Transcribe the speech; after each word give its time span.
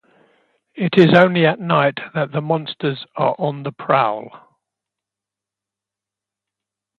It 0.73 0.97
is 0.97 1.15
only 1.15 1.45
at 1.45 1.59
night 1.59 1.99
that 2.15 2.31
the 2.31 2.41
monsters 2.41 3.05
are 3.15 3.35
on 3.37 3.61
the 3.61 3.71
prowl. 3.71 4.31